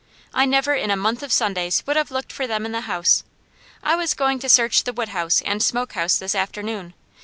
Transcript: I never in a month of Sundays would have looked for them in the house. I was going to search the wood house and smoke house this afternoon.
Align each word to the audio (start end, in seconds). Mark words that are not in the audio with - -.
I 0.33 0.47
never 0.47 0.73
in 0.73 0.89
a 0.89 0.95
month 0.95 1.21
of 1.21 1.31
Sundays 1.31 1.83
would 1.85 1.95
have 1.95 2.09
looked 2.09 2.31
for 2.33 2.47
them 2.47 2.65
in 2.65 2.71
the 2.71 2.81
house. 2.89 3.23
I 3.83 3.95
was 3.95 4.15
going 4.15 4.39
to 4.39 4.49
search 4.49 4.83
the 4.83 4.93
wood 4.93 5.09
house 5.09 5.43
and 5.43 5.61
smoke 5.61 5.93
house 5.93 6.17
this 6.17 6.33
afternoon. 6.33 6.95